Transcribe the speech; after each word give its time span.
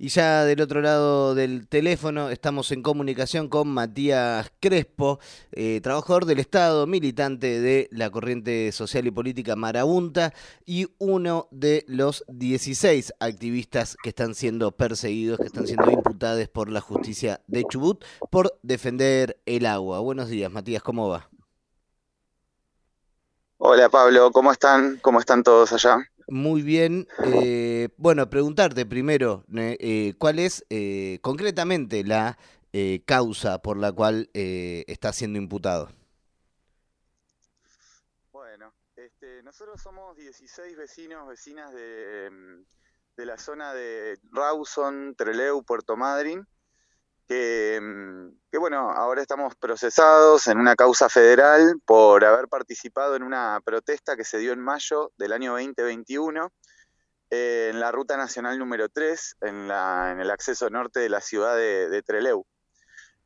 Y 0.00 0.10
ya 0.10 0.44
del 0.44 0.60
otro 0.60 0.80
lado 0.80 1.34
del 1.34 1.66
teléfono 1.66 2.30
estamos 2.30 2.70
en 2.70 2.82
comunicación 2.82 3.48
con 3.48 3.66
Matías 3.66 4.48
Crespo, 4.60 5.18
eh, 5.50 5.80
trabajador 5.82 6.24
del 6.24 6.38
Estado, 6.38 6.86
militante 6.86 7.60
de 7.60 7.88
la 7.90 8.08
corriente 8.08 8.70
social 8.70 9.08
y 9.08 9.10
política 9.10 9.56
Marabunta 9.56 10.32
y 10.64 10.86
uno 10.98 11.48
de 11.50 11.84
los 11.88 12.24
16 12.28 13.12
activistas 13.18 13.96
que 14.00 14.10
están 14.10 14.36
siendo 14.36 14.70
perseguidos, 14.70 15.38
que 15.38 15.46
están 15.46 15.66
siendo 15.66 15.90
imputados 15.90 16.46
por 16.48 16.70
la 16.70 16.80
justicia 16.80 17.40
de 17.48 17.64
Chubut 17.64 18.04
por 18.30 18.56
defender 18.62 19.40
el 19.46 19.66
agua. 19.66 19.98
Buenos 19.98 20.28
días, 20.28 20.52
Matías, 20.52 20.82
¿cómo 20.84 21.08
va? 21.08 21.28
Hola 23.56 23.88
Pablo, 23.88 24.30
¿cómo 24.30 24.52
están? 24.52 24.98
¿Cómo 25.02 25.18
están 25.18 25.42
todos 25.42 25.72
allá? 25.72 25.98
Muy 26.28 26.60
bien. 26.60 27.08
Eh, 27.24 27.88
bueno, 27.96 28.28
preguntarte 28.28 28.84
primero, 28.84 29.44
eh, 29.56 30.12
¿cuál 30.18 30.38
es 30.38 30.64
eh, 30.68 31.18
concretamente 31.22 32.04
la 32.04 32.38
causa 33.06 33.60
por 33.60 33.76
la 33.76 33.90
cual 33.90 34.30
está 34.34 35.12
siendo 35.12 35.38
imputado? 35.38 35.88
Bueno, 38.30 38.72
este, 38.94 39.42
nosotros 39.42 39.80
somos 39.80 40.16
16 40.16 40.76
vecinos, 40.76 41.26
vecinas 41.26 41.72
de, 41.72 42.26
em, 42.26 42.64
de 43.16 43.26
la 43.26 43.38
zona 43.38 43.74
de 43.74 44.20
Rawson, 44.30 45.16
Treleu, 45.16 45.64
Puerto 45.64 45.96
Madryn, 45.96 46.46
Mm, 47.30 48.30
que, 48.50 48.56
bueno, 48.58 48.90
ahora 48.90 49.20
estamos 49.20 49.54
procesados 49.56 50.46
en 50.46 50.58
una 50.58 50.74
causa 50.76 51.10
federal 51.10 51.78
por 51.84 52.24
haber 52.24 52.48
participado 52.48 53.16
en 53.16 53.22
una 53.22 53.60
protesta 53.62 54.16
que 54.16 54.24
se 54.24 54.38
dio 54.38 54.52
en 54.52 54.60
mayo 54.60 55.12
del 55.18 55.34
año 55.34 55.52
2021 55.52 56.50
eh, 57.30 57.68
en 57.70 57.80
la 57.80 57.92
ruta 57.92 58.16
nacional 58.16 58.58
número 58.58 58.88
3, 58.88 59.36
en, 59.42 59.68
la, 59.68 60.12
en 60.12 60.20
el 60.20 60.30
acceso 60.30 60.70
norte 60.70 61.00
de 61.00 61.10
la 61.10 61.20
ciudad 61.20 61.54
de, 61.54 62.02
Treleu. 62.02 62.46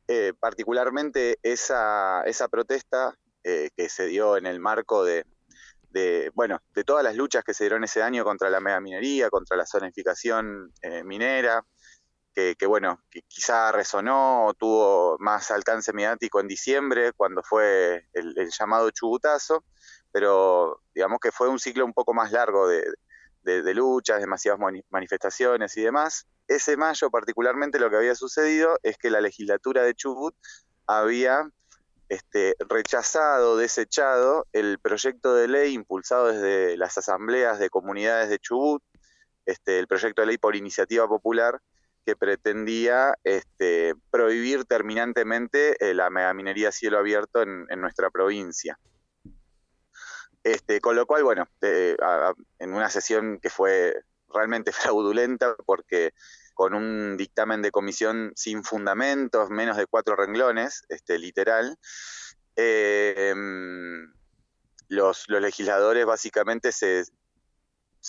Eh, 0.09 0.33
particularmente 0.37 1.37
esa, 1.41 2.23
esa 2.25 2.49
protesta 2.49 3.17
eh, 3.45 3.69
que 3.77 3.87
se 3.87 4.07
dio 4.07 4.35
en 4.35 4.45
el 4.45 4.59
marco 4.59 5.05
de, 5.05 5.25
de, 5.91 6.29
bueno, 6.33 6.59
de 6.73 6.83
todas 6.83 7.05
las 7.05 7.15
luchas 7.15 7.45
que 7.45 7.53
se 7.53 7.63
dieron 7.63 7.85
ese 7.85 8.03
año 8.03 8.25
contra 8.25 8.49
la 8.49 8.59
megaminería, 8.59 9.29
contra 9.29 9.55
la 9.55 9.65
zonificación 9.65 10.73
minera, 11.05 11.63
que, 12.33 12.65
bueno, 12.65 12.99
que 13.11 13.21
quizá 13.27 13.71
resonó 13.71 14.53
tuvo 14.57 15.17
más 15.19 15.51
alcance 15.51 15.93
mediático 15.93 16.39
en 16.39 16.47
diciembre, 16.47 17.13
cuando 17.13 17.43
fue 17.43 18.07
el, 18.13 18.49
llamado 18.57 18.89
chubutazo, 18.91 19.63
pero 20.11 20.81
digamos 20.93 21.19
que 21.19 21.31
fue 21.31 21.47
un 21.47 21.59
ciclo 21.59 21.85
un 21.85 21.93
poco 21.93 22.13
más 22.13 22.31
largo 22.31 22.67
de, 22.67 23.73
luchas, 23.73 24.19
demasiadas 24.19 24.59
manifestaciones 24.89 25.77
y 25.77 25.83
demás. 25.83 26.25
Ese 26.47 26.75
mayo 26.75 27.09
particularmente 27.09 27.79
lo 27.79 27.89
que 27.89 27.97
había 27.97 28.15
sucedido 28.15 28.79
es 28.83 28.97
que 28.97 29.09
la 29.09 29.21
legislatura 29.21 29.83
de 29.83 29.93
Chubut 29.93 30.35
había 30.87 31.49
este, 32.09 32.55
rechazado, 32.67 33.57
desechado 33.57 34.47
el 34.53 34.79
proyecto 34.79 35.35
de 35.35 35.47
ley 35.47 35.73
impulsado 35.73 36.27
desde 36.27 36.77
las 36.77 36.97
asambleas 36.97 37.59
de 37.59 37.69
comunidades 37.69 38.29
de 38.29 38.39
Chubut, 38.39 38.83
este, 39.45 39.79
el 39.79 39.87
proyecto 39.87 40.21
de 40.21 40.27
ley 40.27 40.37
por 40.37 40.55
iniciativa 40.55 41.07
popular, 41.07 41.61
que 42.05 42.15
pretendía 42.15 43.15
este, 43.23 43.93
prohibir 44.11 44.65
terminantemente 44.65 45.75
eh, 45.79 45.93
la 45.93 46.09
megaminería 46.09 46.69
a 46.69 46.71
cielo 46.71 46.99
abierto 46.99 47.41
en, 47.41 47.67
nuestra 47.79 48.09
provincia. 48.09 48.77
Este, 50.43 50.81
con 50.81 50.95
lo 50.95 51.05
cual, 51.05 51.23
bueno, 51.23 51.47
en 51.61 52.73
una 52.73 52.89
sesión 52.89 53.39
que 53.39 53.49
fue 53.49 53.93
realmente 54.33 54.71
fraudulenta 54.73 55.55
porque 55.65 56.13
con 56.53 56.73
un 56.73 57.17
dictamen 57.17 57.61
de 57.61 57.71
comisión 57.71 58.31
sin 58.35 58.63
fundamentos, 58.63 59.49
menos 59.49 59.77
de 59.77 59.87
cuatro 59.87 60.15
renglones, 60.15 60.83
este, 60.89 61.17
literal, 61.17 61.77
eh, 62.55 63.33
los, 64.87 65.23
los 65.27 65.41
legisladores 65.41 66.05
básicamente 66.05 66.71
se 66.71 67.05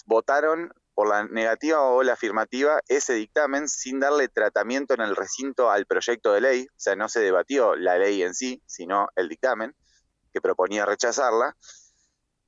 votaron 0.05 0.73
por 0.95 1.09
la 1.09 1.25
negativa 1.25 1.83
o 1.83 2.03
la 2.03 2.13
afirmativa 2.13 2.81
ese 2.89 3.15
dictamen 3.15 3.69
sin 3.69 4.01
darle 4.01 4.29
tratamiento 4.29 4.95
en 4.95 5.01
el 5.01 5.17
recinto 5.17 5.71
al 5.71 5.87
proyecto 5.87 6.33
de 6.33 6.41
ley, 6.41 6.67
o 6.71 6.79
sea, 6.79 6.97
no 6.97 7.09
se 7.09 7.21
debatió 7.21 7.75
la 7.75 7.99
ley 7.99 8.23
en 8.23 8.35
sí, 8.35 8.63
sino 8.67 9.09
el 9.17 9.29
dictamen, 9.29 9.75
que 10.33 10.41
proponía 10.41 10.87
rechazarla. 10.87 11.57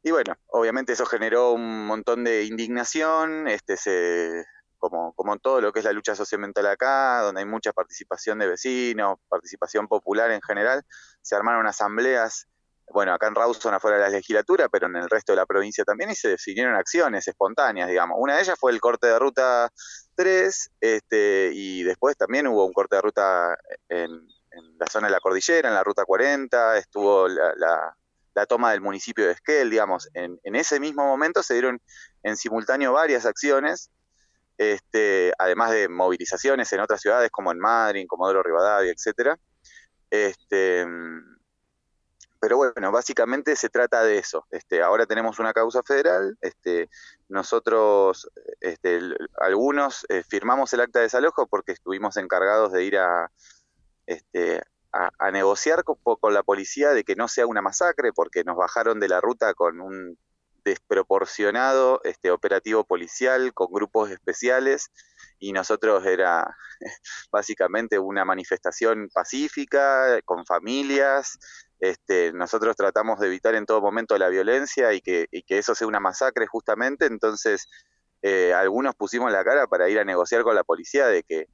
Y 0.03 0.11
bueno, 0.13 0.35
obviamente 0.47 0.93
eso 0.93 1.07
generó 1.07 1.53
un 1.53 1.87
montón 1.87 2.25
de 2.25 2.45
indignación, 2.45 3.49
este 3.49 3.77
se, 3.77 4.45
como, 4.79 5.13
como 5.15 5.37
todo 5.39 5.61
lo 5.61 5.73
que 5.73 5.81
es 5.81 5.85
la 5.85 5.93
lucha 5.93 6.15
socioambiental 6.15 6.67
acá, 6.67 7.21
donde 7.23 7.41
hay 7.41 7.47
mucha 7.47 7.73
participación 7.73 8.39
de 8.39 8.47
vecinos, 8.47 9.19
participación 9.29 9.89
popular 9.89 10.31
en 10.31 10.43
general, 10.43 10.85
se 11.23 11.35
armaron 11.35 11.67
asambleas 11.67 12.47
bueno, 12.93 13.13
acá 13.13 13.27
en 13.27 13.35
Rawson 13.35 13.75
afuera 13.75 13.97
de 13.97 14.05
la 14.05 14.11
legislatura, 14.11 14.69
pero 14.69 14.87
en 14.87 14.97
el 14.97 15.11
resto 15.11 15.33
de 15.33 15.37
la 15.37 15.47
provincia 15.47 15.85
también, 15.85 16.11
y 16.11 16.15
se 16.15 16.29
definieron 16.29 16.75
acciones 16.75 17.27
espontáneas, 17.27 17.89
digamos. 17.89 18.17
Una 18.21 18.37
de 18.37 18.43
ellas 18.43 18.57
fue 18.59 18.73
el 18.73 18.81
corte 18.81 19.09
de 19.09 19.19
ruta 19.19 19.71
3, 20.15 20.71
este, 20.81 21.51
y 21.53 21.83
después 21.83 22.17
también 22.17 22.47
hubo 22.47 22.65
un 22.65 22.73
corte 22.73 22.97
de 22.97 23.03
ruta 23.03 23.57
en, 23.89 24.29
la 24.79 24.87
zona 24.87 25.09
de 25.09 25.13
la 25.13 25.21
cordillera, 25.21 25.69
en 25.69 25.75
la 25.75 25.85
ruta 25.85 26.05
40, 26.05 26.79
estuvo 26.79 27.29
la, 27.29 27.95
toma 28.49 28.73
del 28.73 28.81
municipio 28.81 29.27
de 29.27 29.33
Esquel, 29.33 29.69
digamos. 29.69 30.09
En, 30.15 30.39
ese 30.45 30.81
mismo 30.81 31.05
momento 31.05 31.43
se 31.43 31.55
dieron 31.55 31.81
en 32.23 32.37
simultáneo 32.37 32.93
varias 32.93 33.27
acciones, 33.27 33.91
este, 34.57 35.33
además 35.39 35.73
de 35.73 35.89
movilizaciones 35.89 36.73
en 36.73 36.81
otras 36.81 37.01
ciudades 37.03 37.31
como 37.31 37.53
en 37.53 37.59
Madrid, 37.59 38.07
Comodoro 38.09 38.43
Rivadavia, 38.43 38.93
etcétera. 38.93 39.39
Este, 40.11 40.87
pero 42.47 42.59
bueno, 42.59 42.93
básicamente 42.93 43.57
se 43.57 43.69
trata 43.69 44.05
de 44.05 44.19
eso. 44.19 44.47
Este, 44.53 44.81
ahora 44.81 45.05
tenemos 45.05 45.41
una 45.41 45.53
causa 45.53 45.83
federal, 45.83 46.39
este, 46.41 46.89
nosotros, 47.29 48.31
este, 48.61 49.01
algunos 49.41 50.07
eh, 50.09 50.23
firmamos 50.23 50.73
el 50.73 50.83
acta 50.83 51.01
de 51.01 51.07
desalojo 51.07 51.49
porque 51.49 51.73
estuvimos 51.73 52.17
encargados 52.17 52.71
de 52.71 52.85
ir 52.85 52.99
a, 52.99 53.33
este, 54.07 54.63
a, 54.93 55.31
negociar 55.33 55.83
con, 55.83 55.97
con, 56.21 56.35
la 56.35 56.45
policía 56.45 56.91
de 56.91 57.03
que 57.03 57.17
no 57.17 57.27
sea 57.27 57.49
una 57.49 57.63
masacre, 57.63 58.13
porque 58.13 58.45
nos 58.45 58.57
bajaron 58.57 59.01
de 59.01 59.09
la 59.09 59.21
ruta 59.21 59.53
con 59.55 59.81
un 59.81 60.17
desproporcionado 60.65 62.01
este, 62.05 62.31
operativo 62.31 62.85
policial, 62.85 63.55
con 63.55 63.73
grupos 63.73 64.13
especiales, 64.13 64.93
y 65.41 65.53
nosotros 65.53 66.07
era 66.07 66.57
básicamente 67.33 67.99
una 67.99 68.25
manifestación 68.25 69.09
pacífica, 69.13 70.21
con 70.25 70.47
familias, 70.47 71.39
este, 71.81 72.33
nosotros 72.33 72.75
tratamos 72.77 73.21
de 73.21 73.27
evitar 73.27 73.55
en 73.55 73.67
todo 73.67 73.81
momento 73.81 74.17
la 74.17 74.29
violencia 74.29 74.93
y 74.93 75.01
que, 75.01 75.29
eso 75.49 75.75
sea 75.75 75.87
una 75.87 76.01
masacre 76.01 76.47
justamente, 76.47 77.07
entonces 77.07 77.69
eh, 78.23 78.55
algunos 78.55 78.95
pusimos 78.95 79.31
la 79.31 79.45
cara 79.45 79.67
para 79.67 79.89
ir 79.89 79.99
a 79.99 80.05
negociar 80.05 80.43
con 80.43 80.55
la 80.55 80.65
policía 80.65 81.07
de 81.07 81.23
que, 81.23 81.47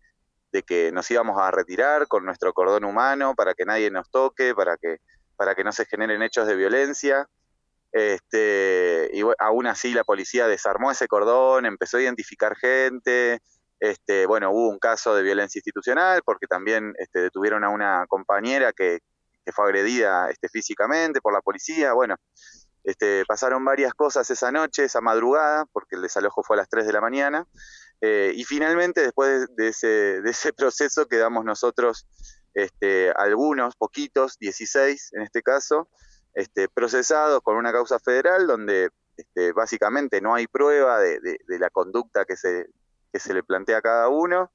nos 0.93 1.11
íbamos 1.11 1.41
a 1.41 1.51
retirar 1.51 2.07
con 2.09 2.25
nuestro 2.25 2.53
cordón 2.53 2.85
humano 2.85 3.35
para 3.35 3.55
que 3.55 3.65
nadie 3.65 3.91
nos 3.91 4.11
toque, 4.11 4.55
para 4.55 4.77
que, 4.77 4.99
para 5.37 5.55
que 5.55 5.65
no 5.65 5.73
se 5.73 5.87
generen 5.87 6.23
hechos 6.23 6.47
de 6.47 6.57
violencia. 6.57 7.27
Este, 7.91 9.11
y 9.13 9.23
aún 9.39 9.67
así 9.67 9.93
la 9.93 10.05
policía 10.05 10.47
desarmó 10.47 10.91
ese 10.91 11.09
cordón, 11.09 11.67
empezó 11.67 11.97
a 11.97 12.03
identificar 12.03 12.57
gente, 12.57 13.41
este, 13.81 14.27
bueno, 14.27 14.53
hubo 14.53 14.69
un 14.69 14.79
caso 14.79 15.15
de 15.15 15.23
violencia 15.23 15.59
institucional 15.59 16.23
porque 16.25 16.47
también 16.47 16.95
este, 16.99 17.21
detuvieron 17.21 17.65
a 17.65 17.71
una 17.71 18.07
compañera 18.07 18.73
que, 18.73 19.01
que 19.45 19.53
fue 19.53 19.67
agredida 19.67 20.29
este, 20.31 20.49
físicamente 20.49 21.21
por 21.21 21.33
la 21.33 21.41
policía. 21.41 21.93
Bueno, 21.93 22.17
este, 22.85 23.25
pasaron 23.27 23.65
varias 23.65 23.95
cosas 23.95 24.29
esa 24.31 24.51
noche, 24.51 24.85
esa 24.85 25.01
madrugada, 25.01 25.67
porque 25.73 25.97
el 25.97 26.03
desalojo 26.03 26.43
fue 26.43 26.57
a 26.57 26.59
las 26.59 26.69
3 26.69 26.87
de 26.87 26.93
la 26.93 27.01
mañana. 27.01 27.47
Eh, 28.01 28.33
y 28.35 28.45
finalmente, 28.45 29.01
después 29.01 29.47
de 29.55 29.69
ese, 29.69 30.21
de 30.21 30.31
ese 30.31 30.53
proceso, 30.57 31.07
quedamos 31.07 31.45
nosotros, 31.45 32.07
este, 32.55 33.13
algunos, 33.17 33.77
poquitos, 33.77 34.39
16 34.39 35.13
en 35.15 35.23
este 35.23 35.43
caso, 35.43 35.89
este, 36.35 36.69
procesados 36.69 37.41
con 37.43 37.57
una 37.57 37.73
causa 37.73 37.99
federal 37.99 38.47
donde 38.47 38.91
este, 39.17 39.53
básicamente 39.53 40.21
no 40.21 40.35
hay 40.35 40.47
prueba 40.47 40.99
de, 40.99 41.39
la 41.47 41.71
conducta 41.71 42.25
que 42.25 42.37
se 42.37 43.35
le 43.35 43.43
plantea 43.43 43.79
a 43.79 43.83
cada 43.83 44.09
uno. 44.09 44.51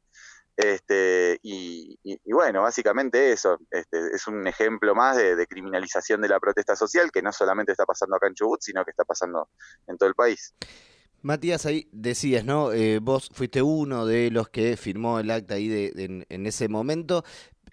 Este, 0.58 1.40
y, 1.44 2.00
bueno, 2.26 2.64
básicamente 2.64 3.32
eso, 3.32 3.60
este, 3.70 4.08
es 4.12 4.28
un 4.28 4.48
ejemplo 4.48 4.96
más 4.96 5.16
de, 5.16 5.46
criminalización 5.46 6.20
de 6.20 6.30
la 6.30 6.40
protesta 6.40 6.76
social 6.76 7.12
que 7.12 7.22
no 7.22 7.32
solamente 7.32 7.74
está 7.74 7.86
pasando 7.86 8.16
acá 8.16 8.28
en 8.28 8.34
Chubut, 8.34 8.60
sino 8.62 8.84
que 8.84 8.90
está 8.90 9.06
pasando 9.06 9.50
en 9.86 9.98
todo 9.98 10.10
el 10.10 10.16
país. 10.16 10.56
Matías, 11.22 11.68
ahí 11.68 11.88
decías, 11.92 12.44
¿no? 12.44 12.72
Eh, 12.74 12.98
vos 13.00 13.30
fuiste 13.32 13.62
uno 13.62 14.08
de 14.08 14.32
los 14.32 14.50
que 14.50 14.78
firmó 14.78 15.20
el 15.20 15.30
acta 15.30 15.56
ahí 15.56 15.92
en, 15.96 16.46
ese 16.48 16.68
momento, 16.70 17.24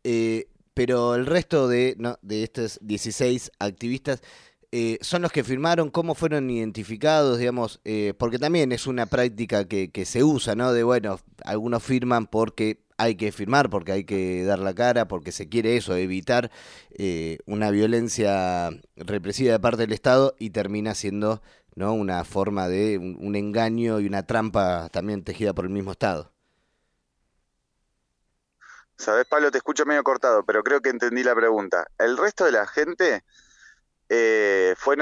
eh, 0.02 0.48
pero 0.74 1.14
el 1.14 1.24
resto 1.24 1.68
de, 1.68 1.96
de 2.20 2.42
estos 2.42 2.78
16 2.82 3.50
activistas 3.60 4.20
eh, 4.76 4.98
son 5.02 5.22
los 5.22 5.30
que 5.30 5.44
firmaron, 5.44 5.88
cómo 5.88 6.16
fueron 6.16 6.50
identificados, 6.50 7.38
digamos, 7.38 7.80
eh, 7.84 8.12
porque 8.18 8.40
también 8.40 8.72
es 8.72 8.88
una 8.88 9.06
práctica 9.06 9.68
que, 9.68 9.92
que 9.92 10.04
se 10.04 10.24
usa, 10.24 10.56
¿no? 10.56 10.72
De, 10.72 10.82
bueno, 10.82 11.20
algunos 11.44 11.80
firman 11.80 12.26
porque 12.26 12.82
hay 12.98 13.14
que 13.14 13.30
firmar, 13.30 13.70
porque 13.70 13.92
hay 13.92 14.02
que 14.02 14.42
dar 14.42 14.58
la 14.58 14.74
cara, 14.74 15.06
porque 15.06 15.30
se 15.30 15.48
quiere 15.48 15.76
eso, 15.76 15.94
evitar 15.94 16.50
eh, 16.90 17.38
una 17.46 17.70
violencia 17.70 18.70
represiva 18.96 19.52
de 19.52 19.60
parte 19.60 19.82
del 19.82 19.92
Estado 19.92 20.34
y 20.40 20.50
termina 20.50 20.96
siendo 20.96 21.40
¿no? 21.76 21.94
una 21.94 22.24
forma 22.24 22.66
de 22.66 22.98
un, 22.98 23.36
engaño 23.36 24.00
y 24.00 24.08
una 24.08 24.26
trampa 24.26 24.88
también 24.88 25.22
tejida 25.22 25.54
por 25.54 25.66
el 25.66 25.70
mismo 25.70 25.92
Estado. 25.92 26.32
Sabes, 28.96 29.24
Pablo, 29.26 29.52
te 29.52 29.58
escucho 29.58 29.86
medio 29.86 30.02
cortado, 30.02 30.44
pero 30.44 30.64
creo 30.64 30.80
que 30.80 30.90
entendí 30.90 31.22
la 31.22 31.36
pregunta. 31.36 31.86
El 31.96 32.16
resto 32.16 32.44
de 32.44 32.50
la 32.50 32.66
gente 32.66 33.22
eh, 34.08 34.74
fue, 34.76 34.96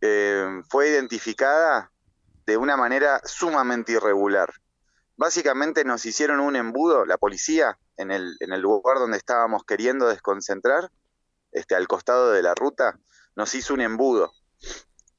eh, 0.00 0.62
fue 0.68 0.88
identificada 0.88 1.92
de 2.46 2.56
una 2.56 2.76
manera 2.76 3.20
sumamente 3.24 3.92
irregular. 3.92 4.52
Básicamente 5.16 5.84
nos 5.84 6.04
hicieron 6.06 6.40
un 6.40 6.56
embudo, 6.56 7.04
la 7.04 7.18
policía, 7.18 7.78
en 7.96 8.10
el, 8.10 8.36
en 8.40 8.52
el 8.52 8.60
lugar 8.60 8.98
donde 8.98 9.18
estábamos 9.18 9.64
queriendo 9.64 10.08
desconcentrar, 10.08 10.90
este, 11.52 11.74
al 11.74 11.86
costado 11.88 12.32
de 12.32 12.42
la 12.42 12.54
ruta, 12.54 12.98
nos 13.36 13.54
hizo 13.54 13.74
un 13.74 13.82
embudo. 13.82 14.32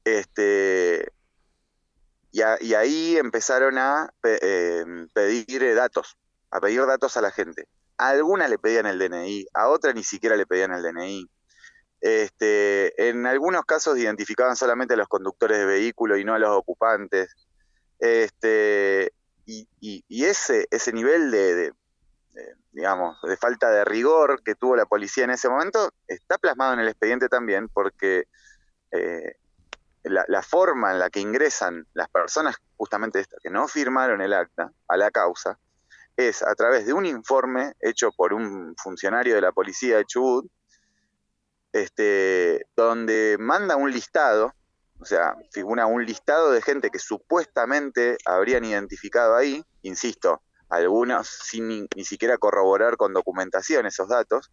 Este, 0.04 1.12
y, 2.32 2.42
ahí 2.42 3.16
empezaron 3.16 3.78
a 3.78 4.12
eh, 4.24 4.84
pedir 5.12 5.74
datos, 5.74 6.16
a 6.50 6.60
pedir 6.60 6.84
datos 6.86 7.16
a 7.16 7.20
la 7.20 7.30
gente. 7.30 7.68
A 7.98 8.08
alguna 8.08 8.48
le 8.48 8.58
pedían 8.58 8.86
el 8.86 8.98
DNI, 8.98 9.46
a 9.54 9.68
otra 9.68 9.92
ni 9.92 10.02
siquiera 10.02 10.36
le 10.36 10.46
pedían 10.46 10.72
el 10.72 10.82
DNI. 10.82 11.30
Este, 12.02 13.08
en 13.08 13.26
algunos 13.26 13.64
casos 13.64 13.96
identificaban 13.96 14.56
solamente 14.56 14.94
a 14.94 14.96
los 14.96 15.06
conductores 15.06 15.56
de 15.58 15.64
vehículo 15.64 16.16
y 16.16 16.24
no 16.24 16.34
a 16.34 16.38
los 16.40 16.50
ocupantes. 16.50 17.32
Este, 18.00 19.12
y, 19.46 20.24
ese, 20.24 20.66
nivel 20.92 21.30
de, 21.30 21.72
digamos, 22.72 23.16
de 23.22 23.36
falta 23.36 23.70
de 23.70 23.84
rigor 23.84 24.42
que 24.42 24.56
tuvo 24.56 24.74
la 24.74 24.86
policía 24.86 25.22
en 25.22 25.30
ese 25.30 25.48
momento 25.48 25.92
está 26.08 26.38
plasmado 26.38 26.72
en 26.72 26.80
el 26.80 26.88
expediente 26.88 27.28
también 27.28 27.68
porque 27.68 28.24
eh, 28.90 29.36
la, 30.02 30.42
forma 30.42 30.90
en 30.90 30.98
la 30.98 31.08
que 31.08 31.20
ingresan 31.20 31.86
las 31.94 32.08
personas 32.08 32.56
justamente 32.76 33.20
estas 33.20 33.38
que 33.40 33.50
no 33.50 33.68
firmaron 33.68 34.20
el 34.20 34.32
acta 34.32 34.72
a 34.88 34.96
la 34.96 35.12
causa 35.12 35.56
es 36.16 36.42
a 36.42 36.54
través 36.56 36.84
de 36.84 36.92
un 36.92 37.06
informe 37.06 37.74
hecho 37.80 38.10
por 38.10 38.32
un 38.32 38.74
funcionario 38.76 39.36
de 39.36 39.40
la 39.40 39.52
policía 39.52 39.98
de 39.98 40.04
Chubut, 40.04 40.50
este, 41.72 42.66
donde 42.76 43.36
manda 43.38 43.76
un 43.76 43.90
listado 43.90 44.54
o 45.02 45.04
sea, 45.04 45.36
figura 45.50 45.86
un 45.86 46.06
listado 46.06 46.52
de 46.52 46.62
gente 46.62 46.88
que 46.90 47.00
supuestamente 47.00 48.16
habrían 48.24 48.64
identificado 48.64 49.34
ahí, 49.34 49.64
insisto, 49.82 50.42
algunos 50.68 51.26
sin 51.26 51.88
ni, 51.96 52.04
siquiera 52.04 52.38
corroborar 52.38 52.96
con 52.96 53.12
documentación 53.12 53.84
esos 53.84 54.08
datos, 54.08 54.52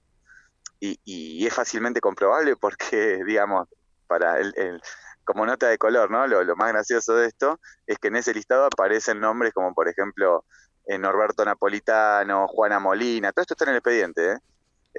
y, 0.80 1.46
es 1.46 1.54
fácilmente 1.54 2.02
comprobable 2.02 2.56
porque, 2.56 3.22
digamos, 3.28 3.70
para 4.08 4.40
el, 4.40 4.82
como 5.24 5.46
nota 5.46 5.68
de 5.68 5.78
color, 5.78 6.10
¿no? 6.10 6.26
Lo, 6.26 6.56
más 6.56 6.70
gracioso 6.74 7.14
de 7.16 7.28
esto 7.28 7.60
es 7.86 8.00
que 8.00 8.08
en 8.08 8.16
ese 8.16 8.34
listado 8.34 8.66
aparecen 8.66 9.20
nombres 9.20 9.54
como, 9.54 9.76
por 9.76 9.88
ejemplo, 9.88 10.46
eh, 10.88 10.98
Norberto 10.98 11.46
Napolitano, 11.46 12.48
Juana 12.48 12.80
Molina, 12.80 13.32
todo 13.32 13.44
esto 13.44 13.54
está 13.54 13.66
en 13.66 13.72
el 13.72 13.78
expediente, 13.78 14.32
¿eh? 14.32 14.38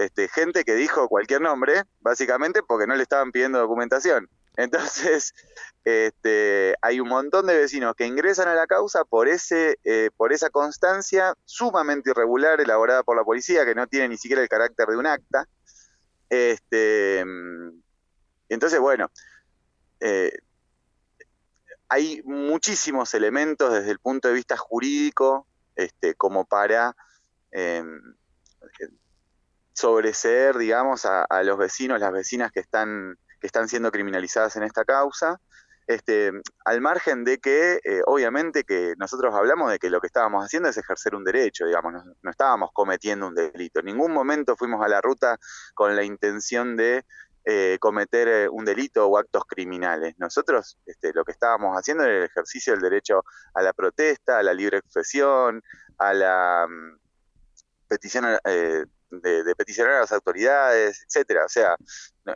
Este, 0.00 0.28
gente 0.28 0.64
que 0.64 0.74
dijo 0.74 1.08
cualquier 1.08 1.42
nombre, 1.42 1.82
básicamente 2.00 2.62
porque 2.62 2.86
no 2.86 2.96
le 2.96 3.02
estaban 3.02 3.32
pidiendo 3.32 3.58
documentación. 3.58 4.30
Entonces, 4.56 5.34
este, 5.84 6.74
hay 6.80 7.00
un 7.00 7.08
montón 7.08 7.46
de 7.46 7.58
vecinos 7.58 7.94
que 7.94 8.06
ingresan 8.06 8.48
a 8.48 8.54
la 8.54 8.66
causa 8.66 9.04
por, 9.04 9.28
ese, 9.28 9.78
eh, 9.84 10.08
por 10.16 10.32
esa 10.32 10.48
constancia 10.48 11.34
sumamente 11.44 12.12
irregular 12.12 12.62
elaborada 12.62 13.02
por 13.02 13.14
la 13.14 13.24
policía, 13.24 13.66
que 13.66 13.74
no 13.74 13.86
tiene 13.88 14.08
ni 14.08 14.16
siquiera 14.16 14.40
el 14.40 14.48
carácter 14.48 14.88
de 14.88 14.96
un 14.96 15.06
acta. 15.06 15.46
Este, 16.30 17.22
entonces, 18.48 18.80
bueno, 18.80 19.10
eh, 20.00 20.32
hay 21.90 22.22
muchísimos 22.24 23.12
elementos 23.12 23.70
desde 23.70 23.90
el 23.90 23.98
punto 23.98 24.28
de 24.28 24.34
vista 24.34 24.56
jurídico 24.56 25.46
este, 25.76 26.14
como 26.14 26.46
para 26.46 26.96
eh, 27.52 27.84
sobreseer, 29.80 30.58
digamos, 30.58 31.06
a, 31.06 31.24
a 31.24 31.42
los 31.42 31.56
vecinos, 31.58 32.00
las 32.00 32.12
vecinas 32.12 32.52
que 32.52 32.60
están 32.60 33.16
que 33.40 33.46
están 33.46 33.68
siendo 33.68 33.90
criminalizadas 33.90 34.54
en 34.56 34.62
esta 34.62 34.84
causa. 34.84 35.40
Este, 35.86 36.30
al 36.64 36.80
margen 36.80 37.24
de 37.24 37.38
que, 37.38 37.80
eh, 37.82 38.02
obviamente, 38.06 38.62
que 38.62 38.94
nosotros 38.96 39.34
hablamos 39.34 39.72
de 39.72 39.80
que 39.80 39.90
lo 39.90 40.00
que 40.00 40.06
estábamos 40.06 40.44
haciendo 40.44 40.68
es 40.68 40.76
ejercer 40.76 41.16
un 41.16 41.24
derecho, 41.24 41.66
digamos, 41.66 41.92
no, 42.22 42.30
estábamos 42.30 42.70
cometiendo 42.72 43.26
un 43.26 43.34
delito. 43.34 43.80
En 43.80 43.86
ningún 43.86 44.12
momento 44.12 44.56
fuimos 44.56 44.84
a 44.84 44.88
la 44.88 45.00
ruta 45.00 45.36
con 45.74 45.96
la 45.96 46.04
intención 46.04 46.76
de 46.76 47.04
eh, 47.44 47.78
cometer 47.80 48.28
eh, 48.28 48.48
un 48.48 48.64
delito 48.64 49.04
o 49.08 49.18
actos 49.18 49.42
criminales. 49.48 50.14
Nosotros 50.18 50.78
este, 50.86 51.12
lo 51.12 51.24
que 51.24 51.32
estábamos 51.32 51.76
haciendo 51.76 52.04
era 52.04 52.18
el 52.18 52.24
ejercicio 52.24 52.72
del 52.72 52.82
derecho 52.82 53.24
a 53.54 53.62
la 53.62 53.72
protesta, 53.72 54.38
a 54.38 54.44
la 54.44 54.54
libre 54.54 54.78
expresión, 54.78 55.60
a 55.98 56.14
la 56.14 56.68
mm, 56.68 56.98
petición 57.88 58.26
de, 59.10 59.54
peticionar 59.56 59.94
a 59.94 60.00
las 60.00 60.12
autoridades, 60.12 61.04
etcétera. 61.06 61.44
O 61.44 61.48
sea, 61.48 61.76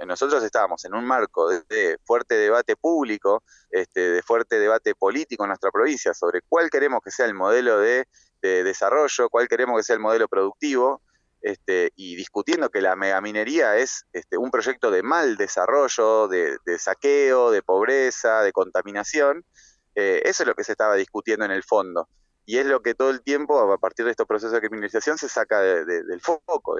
nosotros 0.06 0.42
estábamos 0.42 0.84
en 0.84 0.94
un 0.94 1.04
marco 1.04 1.48
de, 1.48 1.98
fuerte 2.04 2.34
debate 2.34 2.76
público, 2.76 3.42
este, 3.70 4.10
de 4.10 4.22
fuerte 4.22 4.58
debate 4.58 4.94
político 4.94 5.44
en 5.44 5.48
nuestra 5.48 5.70
provincia 5.70 6.14
sobre 6.14 6.40
cuál 6.48 6.70
queremos 6.70 7.00
que 7.02 7.10
sea 7.10 7.26
el 7.26 7.34
modelo 7.34 7.78
de, 7.78 8.06
desarrollo, 8.42 9.30
cuál 9.30 9.48
queremos 9.48 9.78
que 9.78 9.84
sea 9.84 9.94
el 9.94 10.02
modelo 10.02 10.28
productivo, 10.28 11.00
este, 11.40 11.92
y 11.96 12.14
discutiendo 12.14 12.68
que 12.68 12.82
la 12.82 12.94
megaminería 12.94 13.78
es 13.78 14.04
este, 14.12 14.36
un 14.36 14.50
proyecto 14.50 14.90
de 14.90 15.02
mal 15.02 15.38
desarrollo, 15.38 16.28
de, 16.28 16.58
saqueo, 16.78 17.50
de 17.50 17.62
pobreza, 17.62 18.42
de 18.42 18.52
contaminación. 18.52 19.46
Eh, 19.94 20.20
eso 20.26 20.42
es 20.42 20.46
lo 20.46 20.54
que 20.54 20.64
se 20.64 20.72
estaba 20.72 20.94
discutiendo 20.96 21.46
en 21.46 21.52
el 21.52 21.62
fondo 21.62 22.06
y 22.46 22.58
es 22.58 22.66
lo 22.66 22.82
que 22.82 22.94
todo 22.94 23.10
el 23.10 23.22
tiempo, 23.22 23.72
a 23.72 23.78
partir 23.78 24.04
de 24.04 24.10
estos 24.10 24.26
procesos 24.26 24.52
de 24.52 24.60
criminalización, 24.60 25.18
se 25.18 25.28
saca 25.28 25.60
del 25.60 26.20
foco. 26.20 26.76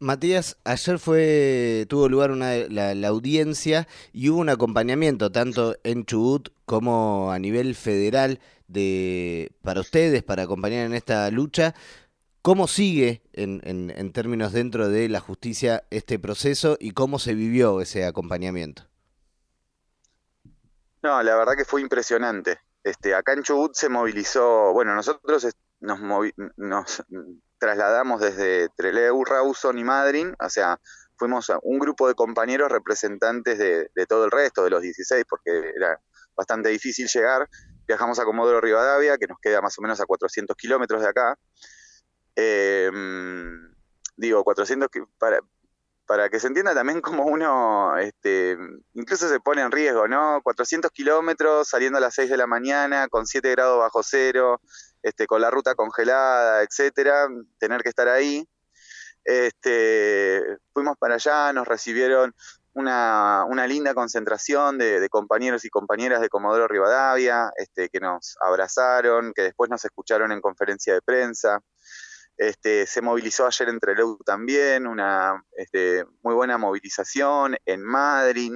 Matías, 0.00 0.56
ayer 0.64 0.98
fue 0.98 1.86
tuvo 1.88 2.08
lugar 2.08 2.30
una, 2.30 2.54
la, 2.54 3.08
audiencia 3.08 3.86
y 4.12 4.30
hubo 4.30 4.40
un 4.40 4.48
acompañamiento 4.48 5.30
tanto 5.30 5.76
en 5.84 6.06
Chubut 6.06 6.48
como 6.64 7.30
a 7.30 7.38
nivel 7.38 7.74
federal 7.74 8.40
de 8.66 9.52
para 9.62 9.80
ustedes, 9.80 10.22
para 10.22 10.44
acompañar 10.44 10.86
en 10.86 10.94
esta 10.94 11.30
lucha. 11.30 11.74
¿Cómo 12.42 12.66
sigue 12.66 13.20
en, 13.34 13.60
en, 13.64 13.92
en 13.94 14.12
términos 14.12 14.54
dentro 14.54 14.88
de 14.88 15.10
la 15.10 15.20
justicia 15.20 15.84
este 15.90 16.18
proceso 16.18 16.78
y 16.80 16.92
cómo 16.92 17.18
se 17.18 17.34
vivió 17.34 17.82
ese 17.82 18.06
acompañamiento? 18.06 18.84
No, 21.02 21.22
la 21.22 21.36
verdad 21.36 21.52
que 21.56 21.66
fue 21.66 21.82
impresionante. 21.82 22.58
Este, 22.82 23.14
acá 23.14 23.34
en 23.34 23.42
Chubut 23.42 23.74
se 23.74 23.88
movilizó, 23.88 24.72
bueno, 24.72 24.94
nosotros 24.94 25.46
nos, 25.80 27.02
trasladamos 27.58 28.20
desde 28.20 28.68
Trelew, 28.70 29.24
Rawson 29.24 29.78
y 29.78 29.84
Madryn, 29.84 30.34
o 30.40 30.48
sea, 30.48 30.80
fuimos 31.16 31.52
un 31.62 31.78
grupo 31.78 32.08
de 32.08 32.14
compañeros 32.14 32.72
representantes 32.72 33.58
de, 33.58 33.90
todo 34.08 34.24
el 34.24 34.30
resto, 34.30 34.64
de 34.64 34.70
los 34.70 34.80
16, 34.80 35.24
porque 35.28 35.50
era 35.76 36.00
bastante 36.34 36.70
difícil 36.70 37.06
llegar. 37.08 37.46
Viajamos 37.86 38.18
a 38.18 38.24
Comodoro 38.24 38.60
Rivadavia, 38.60 39.18
que 39.18 39.26
nos 39.26 39.38
queda 39.38 39.60
más 39.60 39.78
o 39.78 39.82
menos 39.82 40.00
a 40.00 40.06
400 40.06 40.56
kilómetros 40.56 41.02
de 41.02 41.08
acá. 41.08 41.38
Em, 42.34 43.74
digo, 44.16 44.42
400 44.42 44.88
para, 45.18 45.40
para 46.10 46.28
que 46.28 46.40
se 46.40 46.48
entienda 46.48 46.74
también 46.74 47.00
como 47.22 47.22
uno 47.22 47.96
este, 47.96 48.58
incluso 48.94 49.28
se 49.28 49.38
pone 49.38 49.62
en 49.62 49.70
riesgo, 49.70 50.08
¿no? 50.08 50.40
400 50.42 50.90
kilómetros 50.90 51.68
saliendo 51.68 51.98
a 51.98 52.00
las 52.00 52.16
6 52.16 52.28
de 52.28 52.36
la 52.36 52.48
mañana 52.48 53.06
con 53.06 53.28
7 53.28 53.48
grados 53.52 53.78
bajo 53.78 54.02
cero, 54.02 54.60
este, 55.04 55.28
con 55.28 55.40
la 55.40 55.52
ruta 55.52 55.76
congelada, 55.76 56.64
etcétera, 56.64 57.28
tener 57.60 57.84
que 57.84 57.90
estar 57.90 58.08
ahí. 58.08 58.44
Este, 59.22 60.42
fuimos 60.72 60.96
para 60.98 61.14
allá, 61.14 61.52
nos 61.52 61.68
recibieron 61.68 62.34
una, 62.72 63.46
linda 63.68 63.94
concentración 63.94 64.78
de, 64.78 65.08
compañeros 65.10 65.64
y 65.64 65.70
compañeras 65.70 66.20
de 66.20 66.28
Comodoro 66.28 66.66
Rivadavia, 66.66 67.52
este, 67.56 67.88
que 67.88 68.00
nos 68.00 68.36
abrazaron, 68.40 69.32
que 69.32 69.42
después 69.42 69.70
nos 69.70 69.84
escucharon 69.84 70.32
en 70.32 70.40
conferencia 70.40 70.92
de 70.92 71.02
prensa. 71.02 71.60
Este, 72.36 72.86
se 72.86 73.02
movilizó 73.02 73.46
ayer 73.46 73.68
entre 73.68 73.94
Trelew 73.94 74.18
también, 74.24 74.86
una 74.86 75.44
este, 75.56 76.04
muy 76.22 76.34
buena 76.34 76.56
movilización, 76.56 77.56
en 77.66 77.82
Madrid, 77.82 78.52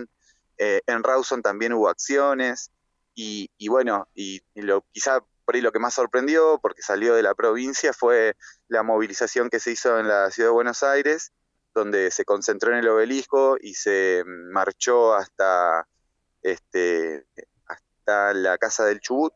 eh, 0.57 0.81
en 0.87 1.03
Rawson 1.03 1.43
también 1.43 1.75
hubo 1.75 1.89
acciones, 1.89 2.71
y, 3.17 3.69
bueno, 3.69 4.09
y, 4.15 4.43
lo, 4.55 4.85
quizá 4.91 5.21
por 5.45 5.55
ahí 5.55 5.61
lo 5.61 5.73
que 5.73 5.79
más 5.79 5.95
sorprendió, 5.95 6.59
porque 6.61 6.83
salió 6.83 7.15
de 7.15 7.23
la 7.23 7.35
provincia, 7.35 7.93
fue 7.93 8.37
la 8.69 8.83
movilización 8.83 9.51
que 9.51 9.61
se 9.61 9.73
hizo 9.73 9.99
en 9.99 10.09
la 10.09 10.31
ciudad 10.31 10.49
de 10.49 10.55
Buenos 10.55 10.83
Aires, 10.83 11.33
donde 11.75 12.11
se 12.11 12.25
concentró 12.25 12.73
en 12.73 12.79
el 12.79 12.89
obelisco 12.89 13.57
y 13.61 13.75
se 13.75 14.25
marchó 14.27 15.15
hasta, 15.15 15.87
este, 16.43 17.27
hasta 17.67 18.33
la 18.35 18.59
Casa 18.59 18.85
del 18.85 19.01
Chubut, 19.01 19.33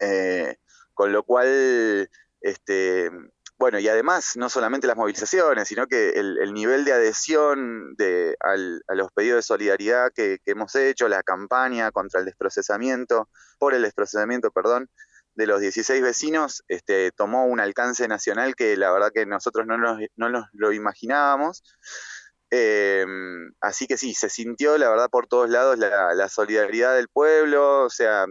eh, 0.00 0.56
con 0.94 1.12
lo 1.12 1.22
cual 1.22 2.10
este, 2.40 3.10
bueno, 3.58 3.80
y 3.80 3.88
además, 3.88 4.36
no 4.36 4.48
solamente 4.48 4.86
las 4.86 4.96
movilizaciones, 4.96 5.66
sino 5.66 5.88
que 5.88 6.10
el, 6.10 6.54
nivel 6.54 6.84
de 6.84 6.92
adhesión 6.92 7.94
de, 7.96 8.36
a 8.40 8.94
los 8.94 9.10
pedidos 9.12 9.38
de 9.38 9.42
solidaridad 9.42 10.12
que, 10.14 10.38
hemos 10.46 10.76
hecho, 10.76 11.08
la 11.08 11.24
campaña 11.24 11.90
contra 11.90 12.20
el 12.20 12.26
desprocesamiento, 12.26 13.28
por 13.58 13.74
el 13.74 13.82
desprocesamiento, 13.82 14.52
perdón, 14.52 14.88
de 15.34 15.46
los 15.48 15.60
16 15.60 16.02
vecinos, 16.02 16.62
este, 16.68 17.10
tomó 17.10 17.46
un 17.46 17.58
alcance 17.58 18.06
nacional 18.06 18.54
que 18.54 18.76
la 18.76 18.92
verdad 18.92 19.10
que 19.12 19.26
nosotros 19.26 19.66
no 19.66 19.76
nos, 19.76 19.98
no 20.16 20.28
lo 20.52 20.72
imaginábamos. 20.72 21.64
Em, 22.50 23.52
así 23.60 23.86
que 23.86 23.98
sí, 23.98 24.14
se 24.14 24.30
sintió, 24.30 24.78
la 24.78 24.88
verdad, 24.88 25.08
por 25.10 25.26
todos 25.26 25.50
lados 25.50 25.78
la, 25.78 26.14
la 26.14 26.28
solidaridad 26.28 26.94
del 26.94 27.08
pueblo, 27.08 27.84
o 27.84 27.90
sea, 27.90 28.24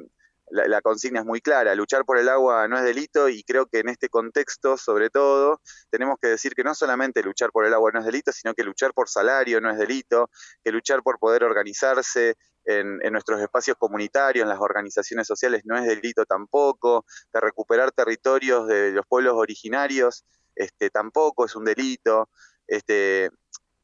la, 0.50 0.82
consigna 0.82 1.20
es 1.20 1.26
muy 1.26 1.42
clara, 1.42 1.76
luchar 1.76 2.06
por 2.06 2.18
el 2.18 2.30
agua 2.30 2.68
no 2.68 2.78
es 2.78 2.84
delito 2.84 3.30
y 3.30 3.44
creo 3.44 3.66
que 3.66 3.80
en 3.80 3.90
este 3.90 4.10
contexto, 4.10 4.78
sobre 4.78 5.10
todo, 5.10 5.62
tenemos 5.90 6.18
que 6.22 6.30
decir 6.30 6.54
que 6.56 6.64
no 6.64 6.74
solamente 6.74 7.22
luchar 7.22 7.52
por 7.52 7.66
el 7.66 7.74
agua 7.74 7.92
no 7.94 8.00
es 8.00 8.06
delito, 8.06 8.32
sino 8.32 8.54
que 8.54 8.64
luchar 8.64 8.94
por 8.94 9.10
salario 9.10 9.60
no 9.60 9.70
es 9.70 9.78
delito, 9.78 10.30
que 10.64 10.72
luchar 10.72 11.04
por 11.04 11.20
poder 11.20 11.44
organizarse 11.44 12.36
en, 12.66 13.00
nuestros 13.12 13.42
espacios 13.42 13.78
comunitarios, 13.78 14.44
en 14.44 14.50
las 14.50 14.60
organizaciones 14.60 15.26
sociales 15.28 15.62
no 15.66 15.78
es 15.78 15.86
delito 15.86 16.26
tampoco, 16.26 17.06
que 17.32 17.40
recuperar 17.40 17.92
territorios 17.92 18.68
de 18.68 18.92
los 18.92 19.06
pueblos 19.06 19.34
originarios 19.36 20.26
este, 20.56 20.90
tampoco 20.90 21.46
es 21.46 21.56
un 21.56 21.66
delito. 21.66 22.30
Este, 22.68 23.30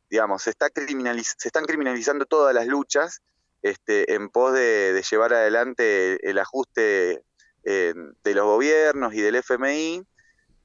digamos, 0.10 0.44
se, 0.44 0.50
está 0.50 0.68
se 0.74 1.48
están 1.48 1.66
criminalizando 1.66 2.26
todas 2.26 2.54
las 2.54 2.68
luchas 2.68 3.22
este, 3.64 4.14
en 4.14 4.30
pos 4.30 4.54
de, 4.54 5.02
llevar 5.10 5.34
adelante 5.34 6.30
el 6.30 6.38
ajuste 6.38 7.24
eh, 7.64 7.94
de 8.24 8.36
los 8.36 8.46
gobiernos 8.46 9.14
y 9.14 9.22
del 9.22 9.36
FMI, 9.36 10.06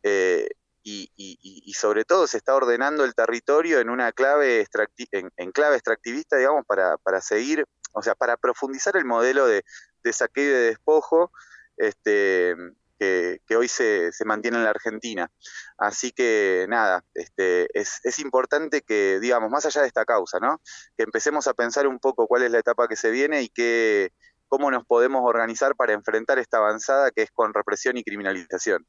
eh, 0.03 0.49
y, 0.83 1.75
sobre 1.75 2.05
todo 2.05 2.27
se 2.27 2.39
está 2.39 2.55
ordenando 2.55 3.05
el 3.05 3.15
territorio 3.15 3.79
en 3.79 3.91
una 3.91 4.11
clave, 4.11 4.67
en, 5.13 5.53
clave 5.53 5.77
extractivista, 5.77 6.37
digamos, 6.37 6.65
para, 6.67 6.97
para, 6.99 7.21
seguir, 7.21 7.65
o 7.93 8.03
sea, 8.03 8.15
para 8.15 8.37
profundizar 8.37 8.97
el 8.97 9.05
modelo 9.05 9.47
de, 9.47 9.65
de 10.03 10.13
saqueo 10.13 10.45
y 10.45 10.49
de 10.49 10.61
despojo, 10.71 11.31
este, 11.77 12.57
que, 12.99 13.41
hoy 13.57 13.69
se, 13.69 14.13
se, 14.13 14.25
mantiene 14.25 14.59
en 14.59 14.65
la 14.65 14.71
Argentina. 14.71 15.31
Así 15.77 16.13
que 16.13 16.67
nada, 16.69 17.05
este, 17.15 17.69
es, 17.79 18.01
es, 18.05 18.19
importante 18.19 18.83
que, 18.83 19.19
digamos, 19.21 19.51
más 19.51 19.65
allá 19.67 19.83
de 19.83 19.87
esta 19.87 20.05
causa, 20.05 20.39
¿no? 20.41 20.61
que 20.97 21.05
empecemos 21.05 21.47
a 21.47 21.55
pensar 21.55 21.87
un 21.87 21.99
poco 21.99 22.27
cuál 22.27 22.43
es 22.43 22.51
la 22.51 22.59
etapa 22.59 22.89
que 22.89 22.97
se 22.97 23.11
viene 23.11 23.43
y 23.43 23.49
que, 23.49 24.13
cómo 24.49 24.71
nos 24.71 24.85
podemos 24.85 25.23
organizar 25.25 25.77
para 25.77 25.93
enfrentar 25.93 26.39
esta 26.39 26.59
avanzada 26.59 27.11
que 27.11 27.23
es 27.23 27.31
con 27.31 27.55
represión 27.55 27.97
y 27.97 28.03
criminalización. 28.03 28.87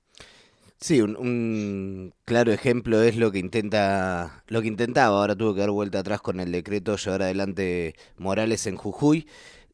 Sí, 0.81 1.01
un, 1.01 1.17
un, 1.17 2.13
claro 2.23 2.53
ejemplo 2.53 3.01
es 3.01 3.17
lo 3.17 3.33
que 3.33 3.39
intenta, 3.39 4.43
lo 4.47 4.61
que 4.61 4.69
intentaba, 4.69 5.19
ahora 5.19 5.35
tuvo 5.35 5.53
que 5.53 5.59
dar 5.59 5.71
vuelta 5.71 5.99
atrás 5.99 6.21
con 6.21 6.39
el 6.39 6.53
decreto 6.53 6.95
llevar 6.95 7.23
adelante 7.23 7.95
Morales 8.17 8.65
en 8.65 8.77
Jujuy. 8.77 9.27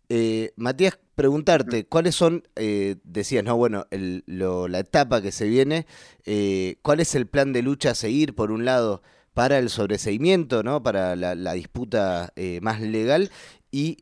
Eh, 0.10 0.52
Matías, 0.56 0.98
preguntarte, 1.16 1.86
¿cuáles 1.86 2.16
son, 2.16 2.48
eh, 2.56 2.98
decías, 3.04 3.44
no, 3.44 3.58
bueno, 3.58 3.88
la 3.92 4.80
etapa 4.80 5.22
que 5.22 5.32
se 5.32 5.48
viene, 5.48 5.88
eh, 6.26 6.78
cuál 6.82 7.00
es 7.00 7.16
el 7.16 7.28
plan 7.28 7.54
de 7.54 7.62
lucha 7.62 7.92
a 7.92 7.96
seguir, 7.96 8.36
por 8.36 8.52
un 8.52 8.66
lado, 8.66 9.02
para 9.34 9.58
el 9.58 9.70
sobreseimiento, 9.70 10.64
¿no? 10.64 10.84
para 10.84 11.16
la, 11.16 11.54
disputa 11.54 12.34
más 12.62 12.82
legal, 12.82 13.32
y 13.72 13.98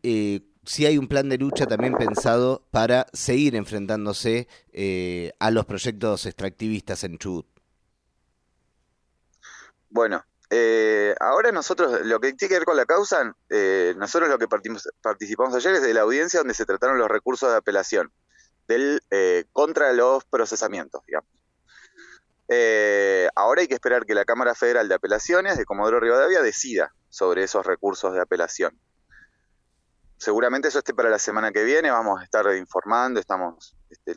si 0.66 0.86
hay 0.86 0.98
un 0.98 1.08
plan 1.08 1.30
de 1.30 1.38
lucha 1.38 1.66
también 1.66 1.94
pensado 1.96 2.68
para 2.72 3.08
seguir 3.14 3.56
enfrentándose 3.56 4.48
a 5.40 5.52
los 5.52 5.66
proyectos 5.66 6.26
extractivistas 6.26 7.04
en 7.04 7.18
Chubut? 7.18 7.48
Bueno, 9.94 10.18
eh, 10.18 10.33
ahora 11.30 11.52
nosotros, 11.52 12.02
lo 12.06 12.20
que 12.20 12.34
tiene 12.34 12.50
que 12.50 12.60
ver 12.60 12.66
con 12.66 12.78
la 12.78 12.86
causa, 12.86 13.36
eh, 13.50 13.94
nosotros 13.98 14.30
lo 14.30 14.38
que 14.38 14.48
participamos 14.48 15.56
ayer 15.56 15.76
es 15.76 15.82
de 15.82 15.94
la 15.94 16.02
audiencia 16.02 16.40
donde 16.40 16.54
se 16.54 16.66
trataron 16.66 16.98
los 16.98 17.10
recursos 17.10 17.50
de 17.50 17.58
apelación 17.58 18.12
del 18.68 19.02
eh, 19.12 19.46
contra 19.52 19.94
los 19.94 20.26
procesamientos, 20.26 21.04
digamos. 21.06 21.30
ahora 23.36 23.62
hay 23.62 23.68
que 23.68 23.74
esperar 23.74 24.06
que 24.06 24.14
la 24.14 24.26
Cámara 24.26 24.56
Federal 24.56 24.88
de 24.88 24.96
Apelaciones 24.96 25.58
de 25.58 25.66
Comodoro 25.66 26.00
Rivadavia 26.00 26.42
decida 26.42 26.94
sobre 27.10 27.44
esos 27.44 27.66
recursos 27.66 28.14
de 28.14 28.22
apelación 28.22 28.80
seguramente 30.24 30.70
eso 30.70 30.80
esté 30.80 30.94
para 30.94 31.10
la 31.10 31.20
semana 31.20 31.52
que 31.52 31.64
viene, 31.64 31.92
vamos 31.92 32.22
a 32.22 32.24
estar 32.24 32.46
informando, 32.56 33.20
estamos 33.20 33.76
este, 33.94 34.16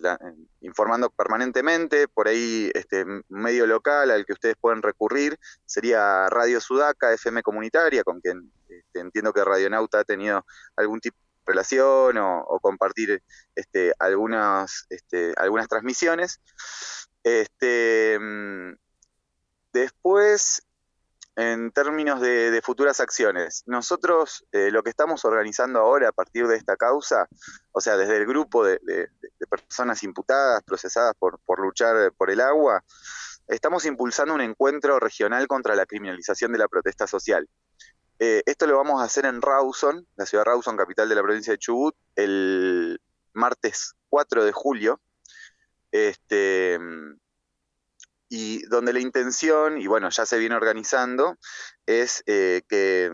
informando 0.60 1.10
permanentemente, 1.10 2.08
por 2.08 2.28
ahí 2.28 2.70
este 2.74 3.04
medio 3.28 3.66
local 3.66 4.10
al 4.10 4.24
que 4.24 4.32
ustedes 4.32 4.56
pueden 4.58 4.82
recurrir 4.82 5.38
sería 5.66 6.28
Radio 6.28 6.60
Sudaca, 6.60 7.12
FM 7.12 7.42
comunitaria, 7.42 8.02
con 8.02 8.20
quien 8.20 8.50
este, 8.68 9.00
entiendo 9.00 9.32
que 9.32 9.44
Radionauta 9.44 10.00
ha 10.00 10.04
tenido 10.04 10.44
algún 10.76 11.00
tipo 11.00 11.16
de 11.18 11.52
relación 11.52 12.16
o, 12.18 12.58
compartir 12.60 13.22
este, 13.54 13.92
algunas, 13.98 14.86
algunas 15.36 15.68
transmisiones. 15.68 16.40
Mm, 17.24 18.74
después, 19.72 20.62
en 21.36 21.70
términos 21.70 22.20
de, 22.20 22.60
futuras 22.64 22.98
acciones. 23.00 23.62
Nosotros 23.66 24.44
eh, 24.52 24.70
lo 24.70 24.82
que 24.82 24.90
estamos 24.90 25.24
organizando 25.26 25.80
ahora 25.80 26.08
a 26.08 26.12
partir 26.12 26.48
de 26.48 26.56
esta 26.56 26.76
causa, 26.76 27.28
o 27.72 27.80
sea, 27.80 27.96
desde 27.98 28.16
el 28.16 28.26
grupo 28.26 28.64
de, 28.64 28.80
personas 29.50 30.02
imputadas, 30.02 30.62
procesadas 30.64 31.14
por, 31.18 31.38
luchar 31.60 32.12
por 32.16 32.30
el 32.30 32.40
agua, 32.40 32.82
estamos 33.48 33.84
impulsando 33.84 34.34
un 34.34 34.40
encuentro 34.40 34.98
regional 34.98 35.46
contra 35.46 35.76
la 35.76 35.86
criminalización 35.86 36.52
de 36.52 36.58
la 36.58 36.68
protesta 36.68 37.06
social. 37.06 37.46
Eh, 38.18 38.42
esto 38.46 38.66
lo 38.66 38.78
vamos 38.78 39.02
a 39.02 39.04
hacer 39.04 39.26
en 39.26 39.42
Rawson, 39.42 40.06
la 40.16 40.24
ciudad 40.24 40.44
de 40.44 40.50
Rawson, 40.50 40.76
capital 40.78 41.08
de 41.08 41.14
la 41.14 41.22
provincia 41.22 41.52
de 41.52 41.58
Chubut, 41.58 41.94
el 42.14 42.98
martes 43.34 43.92
4 44.08 44.42
de 44.42 44.52
julio. 44.52 45.00
Este, 45.92 46.78
y 48.28 48.66
donde 48.66 48.92
la 48.92 49.00
intención, 49.00 49.80
y 49.80 49.86
bueno, 49.86 50.10
ya 50.10 50.26
se 50.26 50.38
viene 50.38 50.56
organizando, 50.56 51.36
es 51.86 52.22
eh, 52.26 52.62
que, 52.68 53.10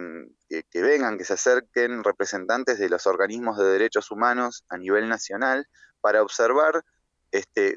vengan, 0.74 1.18
que 1.18 1.24
se 1.24 1.34
acerquen 1.34 2.02
representantes 2.02 2.78
de 2.78 2.88
los 2.88 3.06
organismos 3.06 3.58
de 3.58 3.64
derechos 3.64 4.10
humanos 4.10 4.64
a 4.68 4.78
nivel 4.78 5.08
nacional 5.08 5.66
para 6.00 6.22
observar 6.22 6.82
este, 7.30 7.74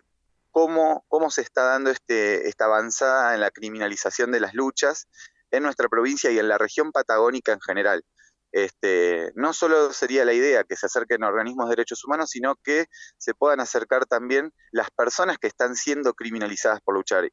cómo, 0.51 1.03
cómo 1.09 1.29
se 1.29 1.41
está 1.41 1.63
dando 1.63 1.91
este, 1.91 2.47
esta 2.47 2.65
avanzada 2.65 3.33
en 3.33 3.41
la 3.41 3.51
criminalización 3.51 4.31
de 4.31 4.39
las 4.39 4.53
luchas 4.53 5.07
en 5.51 5.63
nuestra 5.63 5.89
provincia 5.89 6.31
y 6.31 6.39
en 6.39 6.47
la 6.47 6.57
región 6.57 6.91
patagónica 6.91 7.51
en 7.51 7.61
general 7.61 8.05
este, 8.55 9.33
no 9.35 9.51
solo 9.51 9.91
sería 9.91 10.23
la 10.23 10.31
idea 10.31 10.63
que 10.63 10.77
se 10.77 10.85
acerquen 10.85 11.25
a 11.25 11.27
organismos 11.27 11.65
de 11.67 11.71
derechos 11.71 12.05
humanos, 12.05 12.29
sino 12.29 12.55
que 12.63 12.85
se 13.17 13.33
puedan 13.33 13.59
acercar 13.59 14.05
también 14.05 14.53
las 14.71 14.89
personas 14.91 15.37
que 15.39 15.47
están 15.47 15.75
siendo 15.75 16.13
criminalizadas 16.13 16.79
por 16.79 16.95
luchar. 16.95 17.25
Y, 17.25 17.31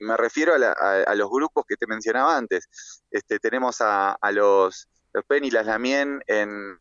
me 0.00 0.16
refiero 0.16 0.54
a, 0.54 1.14
los 1.14 1.30
grupos 1.30 1.64
que 1.66 1.76
te 1.76 1.86
mencionaba 1.86 2.36
antes. 2.36 2.68
Este, 3.08 3.38
tenemos 3.38 3.76
a, 3.78 4.18
los, 4.32 4.88
los 5.12 5.24
PEN 5.26 5.44
y 5.44 5.52
las 5.52 5.64
LAMIEN, 5.64 6.22
en, 6.26 6.80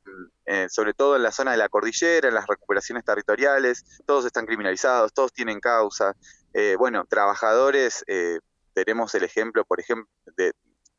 sobre 0.70 0.96
todo 0.96 1.16
en 1.16 1.22
la 1.22 1.32
zona 1.32 1.52
de 1.52 1.58
la 1.58 1.70
cordillera, 1.70 2.30
en 2.30 2.34
las 2.34 2.48
recuperaciones 2.48 3.06
territoriales, 3.06 4.02
todos 4.08 4.26
están 4.26 4.48
criminalizados, 4.48 5.14
todos 5.14 5.32
tienen 5.32 5.60
causa. 5.60 6.16
Eh, 6.52 6.76
bueno, 6.80 7.06
trabajadores, 7.08 8.04
eh, 8.08 8.40
tenemos 8.74 9.14
el 9.14 9.24
ejemplo, 9.24 9.64
por 9.66 9.80
ejemplo, 9.80 10.12
de, 10.36 10.54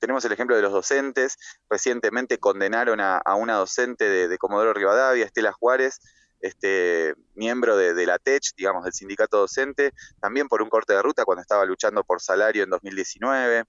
tenemos 0.09 0.25
el 0.25 0.33
ejemplo 0.33 0.57
de 0.57 0.63
los 0.63 0.73
docentes. 0.73 1.37
Recientemente 1.69 2.39
condenaron 2.39 2.99
a, 2.99 3.21
una 3.37 3.57
docente 3.57 4.09
de, 4.09 4.39
Comodoro 4.39 4.73
Rivadavia, 4.73 5.27
Estela 5.27 5.53
Juárez, 5.53 6.01
este, 6.41 7.15
miembro 7.35 7.77
de, 7.77 8.07
la 8.07 8.19
TECH, 8.19 8.55
digamos, 8.57 8.85
del 8.85 8.95
sindicato 8.95 9.37
docente, 9.37 9.93
también 10.19 10.49
por 10.49 10.63
un 10.63 10.71
corte 10.71 10.95
de 10.95 11.03
ruta 11.03 11.27
cuando 11.27 11.43
estaba 11.43 11.67
luchando 11.67 12.05
por 12.05 12.23
salario 12.23 12.65
en 12.65 12.71
2019. 12.71 13.65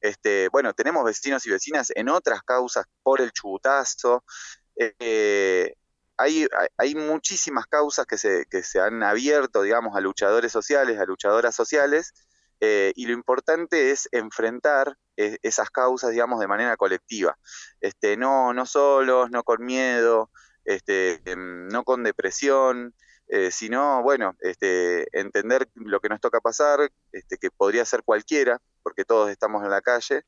Este, 0.00 0.48
bueno, 0.52 0.72
tenemos 0.74 1.04
vecinos 1.04 1.44
y 1.46 1.50
vecinas 1.50 1.90
en 1.96 2.08
otras 2.08 2.44
causas 2.44 2.86
por 3.02 3.20
el 3.20 3.32
chubutazo. 3.32 4.22
Eh, 4.76 5.74
hay, 6.16 6.46
hay, 6.76 6.94
muchísimas 6.94 7.66
causas 7.66 8.06
que 8.06 8.16
se, 8.16 8.44
que 8.48 8.62
se 8.62 8.78
han 8.78 9.02
abierto, 9.02 9.62
digamos, 9.62 9.96
a 9.96 10.00
luchadores 10.00 10.52
sociales, 10.52 11.00
a 11.00 11.04
luchadoras 11.04 11.56
sociales, 11.56 12.12
eh, 12.60 12.92
y 12.94 13.06
lo 13.06 13.12
importante 13.14 13.90
es 13.90 14.08
enfrentar 14.12 14.96
e, 15.16 15.38
esas 15.42 15.70
causas, 15.70 16.10
digamos, 16.10 16.40
de 16.40 16.48
manera 16.48 16.76
colectiva. 16.76 17.36
Este, 17.80 18.16
no, 18.16 18.52
no 18.52 18.66
solos, 18.66 19.30
no 19.30 19.42
con 19.44 19.64
miedo, 19.64 20.30
este, 20.64 21.20
em, 21.24 21.68
no 21.68 21.84
con 21.84 22.02
depresión, 22.04 22.94
eh, 23.28 23.50
sino, 23.52 24.02
bueno, 24.02 24.36
este, 24.40 25.06
entender 25.18 25.68
lo 25.74 26.00
que 26.00 26.08
nos 26.08 26.20
toca 26.20 26.40
pasar, 26.40 26.90
este, 27.12 27.38
que 27.38 27.50
podría 27.50 27.84
ser 27.84 28.02
cualquiera, 28.02 28.60
porque 28.82 29.04
todos 29.04 29.30
estamos 29.30 29.62
en 29.62 29.70
la 29.70 29.80
calle, 29.80 30.24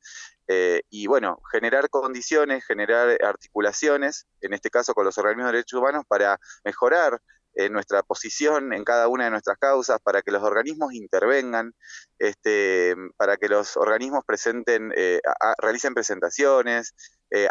eh, 0.46 0.82
y 0.88 1.06
bueno, 1.08 1.40
generar 1.50 1.90
condiciones, 1.90 2.64
generar 2.64 3.18
articulaciones, 3.24 4.26
en 4.40 4.52
este 4.54 4.70
caso 4.70 4.94
con 4.94 5.04
los 5.04 5.18
organismos 5.18 5.46
de 5.46 5.56
derechos 5.58 5.80
humanos, 5.80 6.04
para 6.06 6.38
mejorar 6.64 7.20
eh, 7.54 7.68
nuestra 7.68 8.02
posición 8.02 8.72
en 8.72 8.84
cada 8.84 9.08
una 9.08 9.24
de 9.24 9.30
nuestras 9.30 9.58
causas, 9.58 10.00
para 10.00 10.22
que 10.22 10.30
los 10.30 10.42
organismos 10.42 10.94
intervengan, 10.94 11.74
este, 12.18 12.94
para 13.16 13.36
que 13.36 13.48
los 13.48 13.76
organismos 13.76 14.24
presenten, 14.24 14.92
eh, 14.96 15.20
realicen 15.58 15.94
presentaciones, 15.94 16.94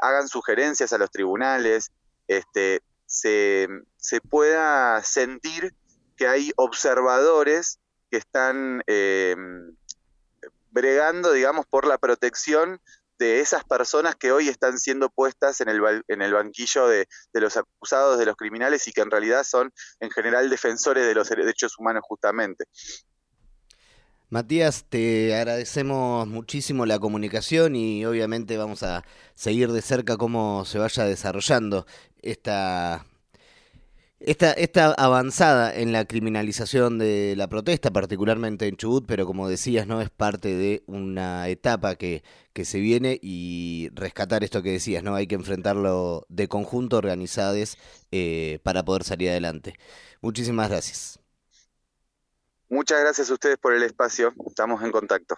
hagan 0.01 0.27
sugerencias 0.27 0.93
a 0.93 0.99
los 0.99 1.09
tribunales, 1.09 1.91
este, 2.27 2.81
se, 3.07 3.67
se 3.97 4.21
pueda 4.21 5.01
sentir 5.03 5.73
que 6.15 6.27
hay 6.27 6.51
observadores 6.55 7.79
que 8.11 8.17
están 8.17 8.83
eh, 8.85 9.35
bregando, 10.69 11.31
digamos, 11.31 11.65
por 11.65 11.87
la 11.87 11.97
protección 11.97 12.79
de 13.21 13.39
esas 13.39 13.63
personas 13.63 14.15
que 14.15 14.31
hoy 14.31 14.49
están 14.49 14.79
siendo 14.79 15.09
puestas 15.09 15.61
en 15.61 15.69
el, 15.69 15.79
en 16.07 16.23
el 16.23 16.33
banquillo 16.33 16.87
de, 16.87 17.07
los 17.33 17.55
acusados, 17.55 18.17
de 18.17 18.25
los 18.25 18.35
criminales 18.35 18.87
y 18.87 18.91
que 18.91 19.01
en 19.01 19.11
realidad 19.11 19.43
son 19.43 19.71
en 19.99 20.09
general 20.09 20.49
defensores 20.49 21.05
de 21.05 21.13
los 21.13 21.29
derechos 21.29 21.77
humanos 21.77 22.01
justamente. 22.07 22.65
Matías, 24.29 24.85
te 24.89 25.35
agradecemos 25.35 26.27
muchísimo 26.27 26.87
la 26.87 26.97
comunicación 26.97 27.75
y 27.75 28.05
obviamente 28.05 28.57
vamos 28.57 28.81
a 28.81 29.03
seguir 29.35 29.71
de 29.71 29.83
cerca 29.83 30.17
cómo 30.17 30.65
se 30.65 30.79
vaya 30.79 31.03
desarrollando 31.03 31.85
esta 32.23 33.05
esta, 34.25 34.93
avanzada 34.93 35.73
en 35.73 35.91
la 35.91 36.05
criminalización 36.05 36.99
de 36.99 37.35
la 37.35 37.47
protesta, 37.47 37.91
particularmente 37.91 38.67
en 38.67 38.77
Chubut, 38.77 39.05
pero 39.07 39.25
como 39.25 39.49
decías, 39.49 39.87
no 39.87 40.01
es 40.01 40.09
parte 40.09 40.55
de 40.55 40.83
una 40.85 41.47
etapa 41.47 41.95
que, 41.95 42.23
que 42.53 42.65
se 42.65 42.79
viene 42.79 43.19
y 43.21 43.89
rescatar 43.93 44.43
esto 44.43 44.61
que 44.61 44.71
decías, 44.71 45.03
¿no? 45.03 45.15
Hay 45.15 45.27
que 45.27 45.35
enfrentarlo 45.35 46.25
de 46.29 46.47
conjunto, 46.47 46.97
organizados, 46.97 47.77
eh, 48.11 48.59
para 48.63 48.83
poder 48.83 49.03
salir 49.03 49.29
adelante. 49.29 49.75
Muchísimas 50.21 50.69
gracias. 50.69 51.19
Muchas 52.69 53.01
gracias 53.01 53.29
a 53.29 53.33
ustedes 53.33 53.57
por 53.57 53.73
el 53.73 53.83
espacio. 53.83 54.33
Estamos 54.47 54.83
en 54.83 54.91
contacto. 54.91 55.35